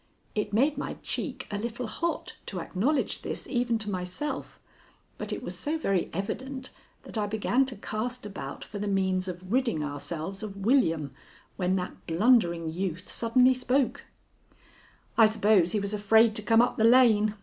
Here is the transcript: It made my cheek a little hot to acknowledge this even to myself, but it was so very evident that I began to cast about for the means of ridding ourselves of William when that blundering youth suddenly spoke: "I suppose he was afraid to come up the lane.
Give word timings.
It 0.33 0.51
made 0.51 0.79
my 0.79 0.95
cheek 1.03 1.45
a 1.51 1.59
little 1.59 1.85
hot 1.85 2.35
to 2.47 2.59
acknowledge 2.59 3.21
this 3.21 3.45
even 3.47 3.77
to 3.77 3.89
myself, 3.91 4.59
but 5.19 5.31
it 5.31 5.43
was 5.43 5.55
so 5.55 5.77
very 5.77 6.09
evident 6.11 6.71
that 7.03 7.19
I 7.19 7.27
began 7.27 7.67
to 7.67 7.75
cast 7.75 8.25
about 8.25 8.63
for 8.63 8.79
the 8.79 8.87
means 8.87 9.27
of 9.27 9.51
ridding 9.53 9.83
ourselves 9.83 10.41
of 10.41 10.57
William 10.57 11.11
when 11.55 11.75
that 11.75 12.07
blundering 12.07 12.67
youth 12.73 13.11
suddenly 13.11 13.53
spoke: 13.53 14.05
"I 15.19 15.27
suppose 15.27 15.71
he 15.71 15.79
was 15.79 15.93
afraid 15.93 16.33
to 16.37 16.41
come 16.41 16.63
up 16.63 16.77
the 16.77 16.83
lane. 16.83 17.35